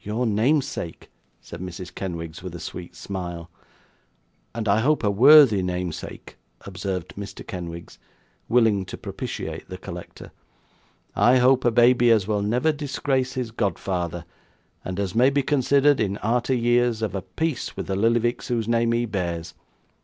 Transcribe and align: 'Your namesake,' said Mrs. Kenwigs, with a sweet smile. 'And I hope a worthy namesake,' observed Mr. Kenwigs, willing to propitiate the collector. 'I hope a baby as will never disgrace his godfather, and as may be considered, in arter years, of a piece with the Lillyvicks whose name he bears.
'Your 0.00 0.26
namesake,' 0.26 1.08
said 1.40 1.60
Mrs. 1.60 1.94
Kenwigs, 1.94 2.42
with 2.42 2.52
a 2.52 2.58
sweet 2.58 2.96
smile. 2.96 3.48
'And 4.52 4.66
I 4.66 4.80
hope 4.80 5.04
a 5.04 5.08
worthy 5.12 5.62
namesake,' 5.62 6.36
observed 6.62 7.14
Mr. 7.16 7.46
Kenwigs, 7.46 7.96
willing 8.48 8.84
to 8.86 8.98
propitiate 8.98 9.68
the 9.68 9.78
collector. 9.78 10.32
'I 11.14 11.36
hope 11.36 11.64
a 11.64 11.70
baby 11.70 12.10
as 12.10 12.26
will 12.26 12.42
never 12.42 12.72
disgrace 12.72 13.34
his 13.34 13.52
godfather, 13.52 14.24
and 14.84 14.98
as 14.98 15.14
may 15.14 15.30
be 15.30 15.44
considered, 15.44 16.00
in 16.00 16.16
arter 16.16 16.54
years, 16.56 17.00
of 17.00 17.14
a 17.14 17.22
piece 17.22 17.76
with 17.76 17.86
the 17.86 17.94
Lillyvicks 17.94 18.48
whose 18.48 18.66
name 18.66 18.90
he 18.90 19.06
bears. 19.06 19.54